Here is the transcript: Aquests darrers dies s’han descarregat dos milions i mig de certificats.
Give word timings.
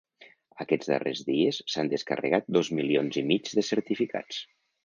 Aquests 0.63 0.89
darrers 0.93 1.21
dies 1.27 1.59
s’han 1.73 1.93
descarregat 1.93 2.51
dos 2.57 2.73
milions 2.81 3.23
i 3.23 3.27
mig 3.33 3.55
de 3.61 3.69
certificats. 3.73 4.43